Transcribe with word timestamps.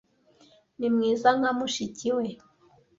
Ni 0.77 0.87
mwiza 0.93 1.29
nka 1.37 1.51
mushiki 1.57 2.09
we. 2.17 2.25